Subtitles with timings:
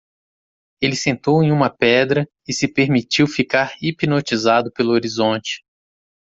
[0.81, 2.27] Ele sentou em uma pedra?
[2.47, 5.63] e se permitiu ficar hipnotizado pelo horizonte.